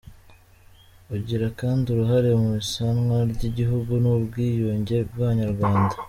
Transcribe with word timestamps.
Ugira 1.15 1.47
kandi 1.59 1.83
uruhare 1.93 2.29
mu 2.41 2.49
isanwa 2.63 3.17
ry’igihugu 3.31 3.91
n’ubwiyunge 4.03 4.97
bw’abanyarwanda; 5.09 5.95